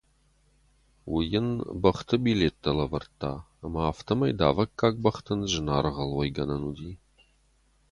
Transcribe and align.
Уый 1.11 1.25
йын 1.33 1.47
бӕхты 1.81 2.15
билеттӕ 2.23 2.71
лӕвӕрдта, 2.77 3.33
ӕмӕ 3.65 3.81
афтӕмӕй 3.89 4.31
давӕггаг 4.39 4.95
бӕхтӕн 5.03 5.41
зынаргъыл 5.51 6.11
уӕйгӕнӕн 6.17 6.61
уыди. 6.69 6.91